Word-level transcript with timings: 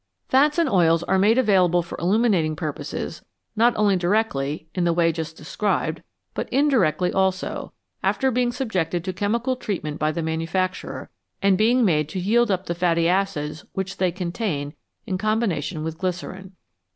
Fats 0.29 0.57
and 0.57 0.67
oils 0.67 1.03
are 1.03 1.19
made 1.19 1.37
available 1.37 1.83
for 1.83 1.95
illuminating 1.99 2.55
purposes 2.55 3.23
not 3.55 3.75
only 3.75 3.95
directly, 3.95 4.67
in 4.73 4.83
the 4.83 4.93
way 4.93 5.11
just 5.11 5.37
described, 5.37 6.01
but 6.33 6.49
indirectly 6.49 7.13
also, 7.13 7.71
after 8.01 8.31
being 8.31 8.51
subjected 8.51 9.03
to 9.03 9.13
chemical 9.13 9.55
treatment 9.55 9.99
by 9.99 10.11
the 10.11 10.23
manufacturer, 10.23 11.11
and 11.39 11.55
being 11.55 11.85
made 11.85 12.09
to 12.09 12.19
yield 12.19 12.49
up 12.49 12.65
the 12.65 12.73
fatty 12.73 13.07
acids 13.07 13.63
which 13.73 13.97
they 13.97 14.11
contain 14.11 14.73
in 15.05 15.19
com 15.19 15.39
bination 15.39 15.83
with 15.83 15.99
glycerine. 15.99 16.53